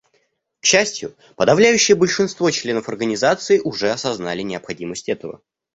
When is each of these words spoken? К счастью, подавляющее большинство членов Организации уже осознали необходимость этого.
К 0.61 0.65
счастью, 0.65 1.15
подавляющее 1.35 1.95
большинство 1.95 2.49
членов 2.49 2.89
Организации 2.89 3.59
уже 3.59 3.91
осознали 3.91 4.41
необходимость 4.41 5.09
этого. 5.09 5.43